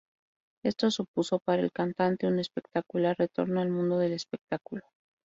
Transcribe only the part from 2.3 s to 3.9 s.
espectacular retorno al